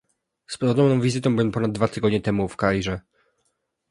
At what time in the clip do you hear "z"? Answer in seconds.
0.47-0.57